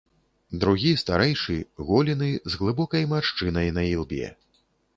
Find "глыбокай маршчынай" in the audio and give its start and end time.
2.63-3.73